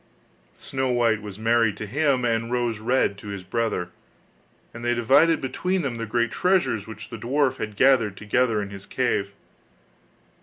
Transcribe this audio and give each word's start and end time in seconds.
Snow 0.57 0.89
white 0.91 1.21
was 1.21 1.37
married 1.37 1.77
to 1.77 1.85
him, 1.85 2.25
and 2.25 2.51
Rose 2.51 2.79
red 2.79 3.19
to 3.19 3.27
his 3.27 3.43
brother, 3.43 3.91
and 4.73 4.83
they 4.83 4.95
divided 4.95 5.39
between 5.41 5.83
them 5.83 5.97
the 5.97 6.07
great 6.07 6.31
treasure 6.31 6.79
which 6.79 7.11
the 7.11 7.19
dwarf 7.19 7.57
had 7.57 7.75
gathered 7.75 8.17
together 8.17 8.63
in 8.63 8.71
his 8.71 8.87
cave. 8.87 9.31